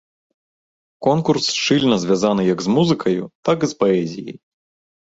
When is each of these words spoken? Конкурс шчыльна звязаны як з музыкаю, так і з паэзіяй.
Конкурс 1.07 1.45
шчыльна 1.57 1.95
звязаны 2.05 2.49
як 2.53 2.59
з 2.69 2.77
музыкаю, 2.79 3.23
так 3.51 3.57
і 3.71 3.73
з 3.75 3.81
паэзіяй. 3.85 4.37